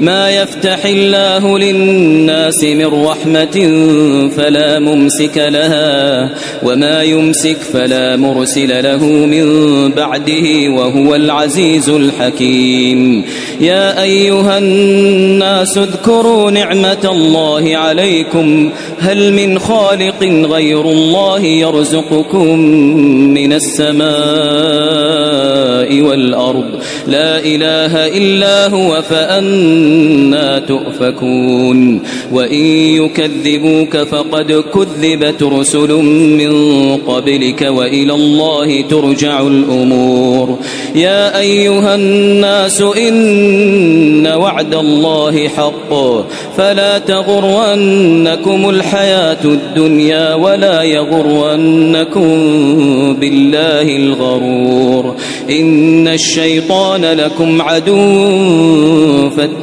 ما 0.00 0.30
يفتح 0.30 0.84
الله 0.84 1.58
للناس 1.58 2.64
من 2.64 2.86
رحمة 2.86 3.56
فلا 4.36 4.78
ممسك 4.78 5.36
لها 5.36 6.30
وما 6.62 7.02
يمسك 7.02 7.56
فلا 7.56 8.16
مرسل 8.16 8.84
له 8.84 9.04
من 9.04 9.44
بعده 9.90 10.68
وهو 10.68 11.14
العزيز 11.14 11.88
الحكيم. 11.88 13.24
يا 13.60 14.02
أيها 14.02 14.58
الناس 14.58 15.78
اذكروا 15.78 16.50
نعمة 16.50 17.10
الله 17.12 17.76
عليكم. 17.76 18.70
هل 18.98 19.32
من 19.32 19.58
خالق 19.58 20.22
غير 20.22 20.80
الله 20.80 21.40
يرزقكم 21.40 22.58
من 23.34 23.52
السماء 23.52 24.04
والأرض؟ 26.00 26.64
لا 27.06 27.38
إله 27.38 28.06
إلا 28.06 28.68
هو 28.68 29.02
فأنا 29.02 30.58
تؤفكون. 30.58 32.00
وإن 32.32 32.64
يكذبوك 33.04 33.96
فقد 33.96 34.64
كذبت 34.74 35.42
رسل 35.42 35.92
من 35.92 36.52
قبلك 36.96 37.62
وإلى 37.62 38.14
الله 38.14 38.80
ترجع 38.80 39.40
الأمور. 39.40 40.58
يا 40.94 41.40
أيها 41.40 41.94
الناس 41.94 42.80
إن 42.80 43.43
وعد 44.26 44.74
الله 44.74 45.48
حق 45.48 45.94
فلا 46.56 46.98
تغرنكم 46.98 48.70
الحياة 48.70 49.44
الدنيا 49.44 50.34
ولا 50.34 50.82
يغرنكم 50.82 52.28
بالله 53.20 53.96
الغرور 53.96 55.14
إن 55.50 56.08
الشيطان 56.08 57.04
لكم 57.04 57.62
عدو 57.62 59.30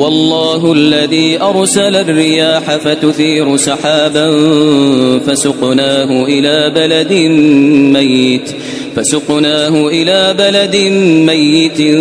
والله 0.00 0.72
الذي 0.72 1.42
أرسل 1.42 1.96
الرياح 1.96 2.76
فتثير 2.76 3.56
سحابا 3.56 4.30
فسقناه 5.26 6.24
إلى 6.24 6.72
بلد 6.74 7.12
ميت. 7.92 8.50
فسقناه 8.96 9.88
إلى 9.88 10.34
بلد 10.38 10.76
ميت 11.26 11.98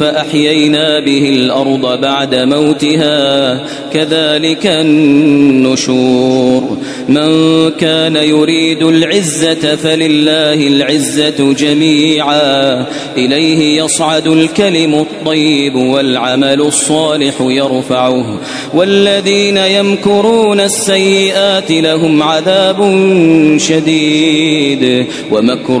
فأحيينا 0.00 1.00
به 1.00 1.28
الأرض 1.28 2.00
بعد 2.00 2.34
موتها. 2.34 3.60
كذلك 3.92 4.66
النشور. 4.66 6.76
من 7.08 7.70
كان 7.70 8.16
يريد 8.16 8.82
العزة 8.82 9.76
فلله 9.76 10.66
العزة 10.66 11.52
جميعا. 11.52 12.86
إليه 13.16 13.82
يصعد 13.82 14.26
الكلم 14.26 14.94
الطيب 14.94 15.74
والعمل 15.74 16.60
الصالح 16.60 17.34
يرفعه. 17.40 18.40
والذين 18.74 19.56
يمكرون 19.56 20.60
السيئات 20.60 21.70
لهم 21.70 22.22
عذاب 22.22 22.76
شديد. 23.56 25.06
ومكر 25.32 25.80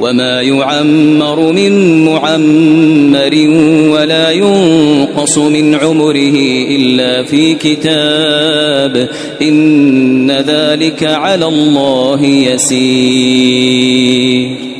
وما 0.00 0.42
يعمر 0.42 1.52
من 1.52 2.04
معمر 2.04 3.48
ولا 3.90 4.30
ينقص 4.30 5.38
من 5.38 5.74
عمره 5.74 6.34
إلا 6.70 7.22
في 7.22 7.54
كتاب 7.54 9.08
إن 9.42 10.30
ذلك 10.30 11.04
على 11.04 11.46
الله 11.46 12.24
يسير 12.24 13.88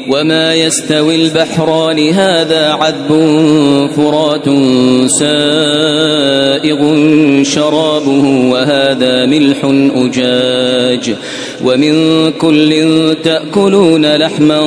وما 0.09 0.55
يستوي 0.55 1.15
البحران 1.15 2.09
هذا 2.09 2.73
عذب 2.73 3.09
فرات 3.97 4.45
سائغ 5.11 6.79
شرابه 7.43 8.51
وهذا 8.51 9.27
ملح 9.27 9.59
أجاج 9.95 11.15
ومن 11.65 12.31
كل 12.33 12.85
تأكلون 13.25 14.17
لحما 14.17 14.61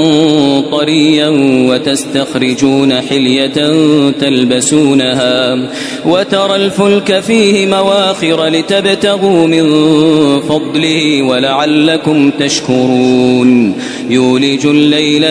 طريا 0.72 1.30
وتستخرجون 1.70 3.02
حلية 3.02 3.74
تلبسونها 4.12 5.70
وترى 6.06 6.56
الفلك 6.56 7.20
فيه 7.20 7.68
مواخر 7.68 8.48
لتبتغوا 8.48 9.48
من 9.48 9.66
فضله 10.42 11.24
ولعلكم 11.24 12.32
تشكرون 12.32 13.76
يولج 14.10 14.66
الليل 14.66 15.31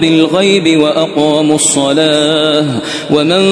بالغيب 0.00 0.80
وأقاموا 0.80 1.54
الصلاة 1.54 2.66
ومن 3.10 3.44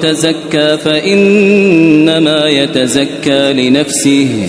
تزكى 0.00 0.78
فإنما 0.78 2.48
يتزكى 2.48 3.52
لنفسه 3.52 4.48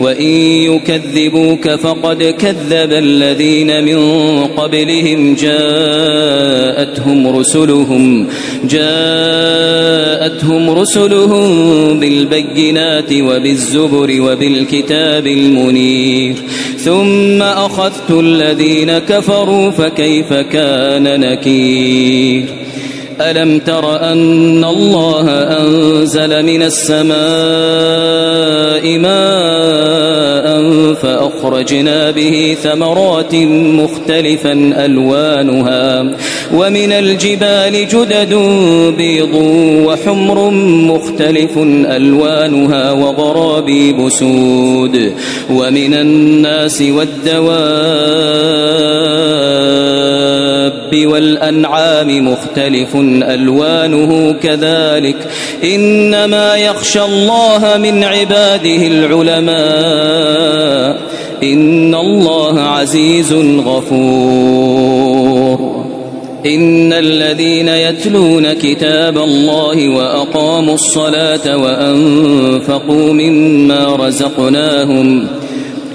وإن 0.00 0.26
يكذبوك 0.72 1.68
فقد 1.68 2.22
كذب 2.22 2.92
الذين 2.92 3.84
من 3.84 3.98
قبلهم 4.44 5.34
جاءتهم 5.34 7.28
رسلهم 7.36 8.26
جاءتهم 8.64 9.90
رسلهم 10.70 12.00
بالبينات 12.00 13.12
وبالزبر 13.12 14.20
وبالكتاب 14.20 15.26
المنير 15.26 16.34
ثم 16.78 17.42
أخذت 17.42 18.10
الذين 18.10 18.98
كفروا 18.98 19.70
فكيف 19.70 20.32
كان 20.32 21.20
نكير 21.20 22.59
ألم 23.20 23.58
تر 23.58 24.12
أن 24.12 24.64
الله 24.64 25.28
أنزل 25.30 26.42
من 26.42 26.62
السماء 26.62 27.10
ماء 28.98 30.60
فأخرجنا 30.94 32.10
به 32.10 32.56
ثمرات 32.62 33.34
مختلفا 33.34 34.52
ألوانها 34.84 36.00
ومن 36.54 36.92
الجبال 36.92 37.88
جدد 37.88 38.34
بيض 38.98 39.34
وحمر 39.86 40.50
مختلف 40.90 41.58
ألوانها 41.86 42.92
وغرابيب 42.92 44.08
سود 44.08 45.12
ومن 45.50 45.94
الناس 45.94 46.82
والدواب 46.82 48.60
والأنعام 50.94 52.28
مختلف 52.28 52.96
ألوانه 53.22 54.32
كذلك 54.42 55.16
إنما 55.64 56.56
يخشى 56.56 57.02
الله 57.02 57.76
من 57.76 58.04
عباده 58.04 58.86
العلماء 58.86 59.60
إن 61.42 61.94
الله 61.94 62.60
عزيز 62.60 63.32
غفور 63.66 65.10
إن 66.46 66.92
الذين 66.92 67.68
يتلون 67.68 68.52
كتاب 68.52 69.18
الله 69.18 69.88
وأقاموا 69.88 70.74
الصلاة 70.74 71.56
وأنفقوا 71.56 73.12
مما 73.12 73.96
رزقناهم 73.96 75.26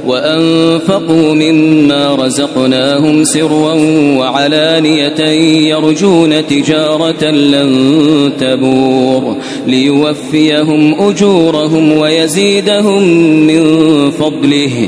وأنفقوا 0.06 1.34
مما 1.34 2.16
رزقناهم 2.16 3.24
سرا 3.24 3.74
وعلانية 4.18 5.22
يرجون 5.70 6.48
تجارة 6.48 7.24
لن 7.32 8.32
تبور 8.40 9.38
ليوفيهم 9.68 11.02
أجورهم 11.02 11.98
ويزيدهم 11.98 13.04
من 13.48 13.64
فضله 14.12 14.88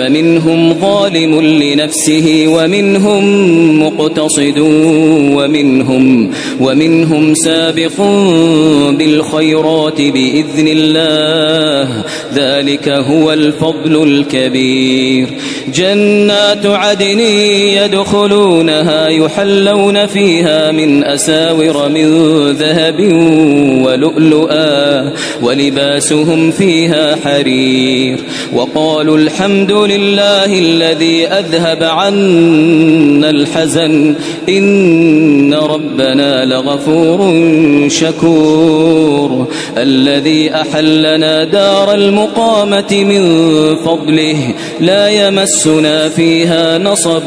فمنهم 0.00 0.74
ظالم 0.80 1.40
لنفسه 1.40 2.44
ومنهم 2.48 3.22
مقتصد 3.82 4.58
ومنهم 5.36 6.30
ومنهم 6.60 7.34
سابق 7.34 8.00
بالخيرات 8.90 10.00
بإذن 10.00 10.68
الله. 10.68 12.04
ذلك 12.34 12.88
هو 12.88 13.32
الفضل 13.32 14.02
الكبير. 14.02 15.28
جنات 15.74 16.66
عدن 16.66 17.20
يدخلونها 17.20 19.08
يحلون 19.08 20.06
فيها 20.06 20.72
من 20.72 21.04
أساور 21.04 21.88
من 21.88 22.06
ذهب 22.50 23.00
ولؤلؤا 23.84 25.12
ولباسهم 25.42 26.50
فيها 26.50 27.16
حرير. 27.24 28.18
وقالوا 28.52 29.16
الحمد 29.18 29.72
لله 29.72 29.89
الذي 29.90 31.26
أذهب 31.26 31.82
عنا 31.82 33.30
الحزن. 33.30 34.14
إن 34.48 35.54
ربنا 35.54 36.44
لغفور 36.44 37.34
شكور. 37.88 39.46
الذي 39.76 40.54
أحلنا 40.54 41.44
دار 41.44 41.94
المقامة 41.94 43.04
من 43.04 43.22
فضله. 43.76 44.54
لا 44.80 45.08
يمسنا 45.08 46.08
فيها 46.08 46.78
نصب 46.78 47.26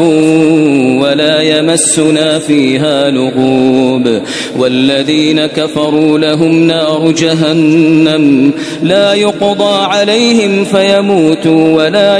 ولا 1.02 1.42
يمسنا 1.42 2.40
فيها 2.40 3.12
لغوب. 3.12 4.22
والذين 4.58 5.46
كفروا 5.46 6.20
لهم 6.20 6.68
نار 6.68 7.12
جهنم. 7.12 8.52
لا 8.84 9.14
يقضى 9.14 9.86
عليهم 9.86 10.66
فيموتوا 10.66 11.84
ولا 11.84 12.20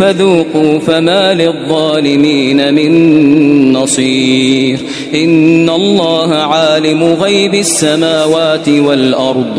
فذوقوا 0.00 0.78
فما 0.78 1.34
للظالمين 1.34 2.74
من 2.74 3.72
نصير. 3.72 4.78
إن 5.14 5.70
الله 5.70 6.34
عالم 6.34 7.04
غيب 7.04 7.54
السماوات 7.54 8.68
والأرض. 8.68 9.58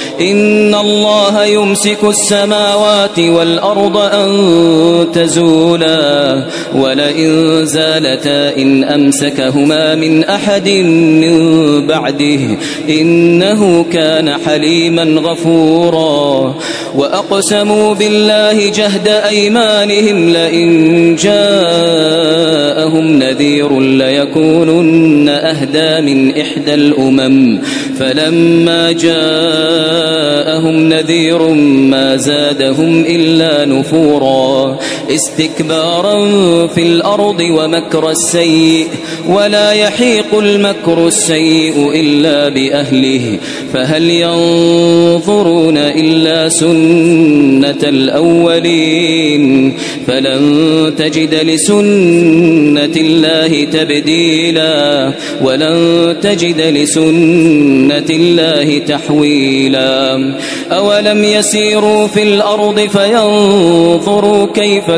إن 0.19 0.75
الله 0.75 1.45
يمسك 1.45 2.03
السماوات 2.03 3.19
والأرض 3.19 3.97
أن 3.97 4.31
تزولا 5.13 6.45
ولئن 6.75 7.61
زالتا 7.65 8.57
إن 8.57 8.83
أمسكهما 8.83 9.95
من 9.95 10.23
أحد 10.23 10.69
من 10.69 11.87
بعده 11.87 12.39
إنه 12.89 13.85
كان 13.91 14.33
حليما 14.45 15.03
غفورا 15.03 16.55
وأقسموا 16.95 17.93
بالله 17.93 18.69
جهد 18.69 19.07
أيمانهم 19.07 20.29
لئن 20.29 21.15
جاءهم 21.15 23.05
نذير 23.07 23.79
ليكونن 23.79 25.29
أهدى 25.29 26.13
من 26.13 26.39
إحدى 26.41 26.73
الأمم 26.73 27.61
فلما 28.01 28.91
جاءهم 28.91 30.75
نذير 30.89 31.41
ما 31.93 32.17
زادهم 32.17 33.05
إلا 33.07 33.65
نفورا 33.65 34.79
استكبارا 35.15 36.27
في 36.67 36.83
الأرض 36.83 37.39
ومكر 37.39 38.09
السيء 38.09 38.87
ولا 39.27 39.71
يحيق 39.71 40.39
المكر 40.39 41.07
السيء 41.07 41.91
إلا 41.93 42.49
بأهله 42.49 43.39
فهل 43.73 44.09
ينظرون 44.09 45.77
إلا 45.77 46.49
سنة 46.49 47.83
الأولين؟ 47.83 49.73
فلن 50.07 50.93
تجد 50.97 51.35
لسنة 51.35 52.95
الله 52.97 53.63
تبديلا 53.63 55.11
ولن 55.41 56.15
تجد 56.21 56.61
لسنة 56.61 58.09
الله 58.09 58.77
تحويلا. 58.77 60.35
أولم 60.71 61.23
يسيروا 61.23 62.07
في 62.07 62.23
الأرض 62.23 62.79
فينظروا 62.79 64.47
كيف 64.53 64.91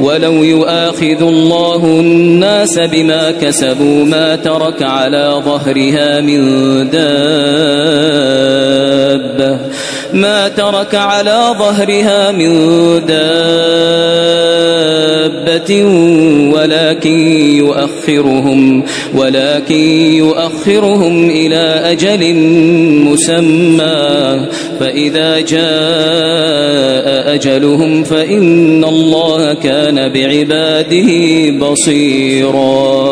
ولو 0.00 0.32
يؤاخذ 0.32 1.22
الله 1.22 1.84
الناس 1.84 2.78
بما 2.78 3.30
كسبوا 3.30 4.04
ما 4.04 4.36
ترك 4.36 4.82
على 4.82 5.42
ظهرها 5.44 6.20
من 6.20 6.40
دابة. 6.90 7.00
ما 10.12 10.48
ترك 10.48 10.94
على 10.94 11.54
ظهرها 11.58 12.32
من 12.32 12.50
دابة 15.28 15.84
ولكن 16.54 17.18
يؤخرهم 17.56 18.82
ولكن 19.14 19.80
يؤخرهم 20.14 21.30
إلى 21.30 21.80
أجل 21.84 22.34
مسمى. 23.04 24.46
فإذا 24.80 25.40
جاء 25.40 27.34
أجلهم 27.34 28.04
فإن 28.04 28.84
الله 28.84 29.54
كان 29.54 30.08
بعباده 30.08 31.50
بصيراً. 31.66 33.10